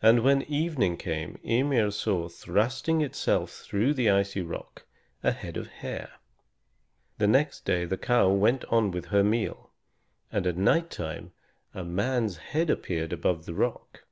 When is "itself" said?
3.00-3.50